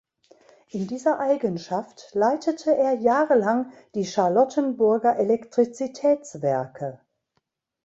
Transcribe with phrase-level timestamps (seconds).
[0.69, 6.99] In dieser Eigenschaft leitete er jahrelang die Charlottenburger Elektrizitätswerke.